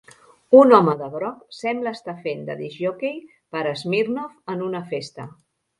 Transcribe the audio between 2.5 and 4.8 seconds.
discjòquei per Smirnoff en